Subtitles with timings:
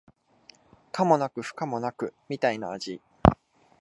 [0.91, 2.99] 可もなく不可もなくみたいな味